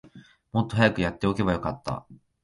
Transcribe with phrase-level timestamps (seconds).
[0.51, 2.07] もっと早くやっておけばよかった